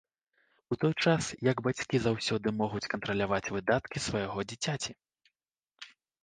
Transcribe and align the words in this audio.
У 0.75 0.77
той 0.83 0.93
час 1.09 1.23
як 1.49 1.57
бацькі 1.67 1.97
заўсёды 2.05 2.47
могуць 2.61 2.89
кантраляваць 2.95 3.51
выдаткі 3.57 4.03
свайго 4.07 4.39
дзіцяці. 4.49 4.91